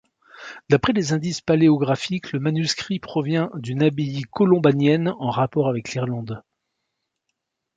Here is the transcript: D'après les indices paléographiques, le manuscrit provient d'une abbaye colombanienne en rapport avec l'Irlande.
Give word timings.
D'après 0.67 0.93
les 0.93 1.13
indices 1.13 1.41
paléographiques, 1.41 2.31
le 2.31 2.39
manuscrit 2.39 2.97
provient 2.97 3.51
d'une 3.53 3.83
abbaye 3.83 4.23
colombanienne 4.31 5.09
en 5.19 5.29
rapport 5.29 5.69
avec 5.69 5.91
l'Irlande. 5.93 6.41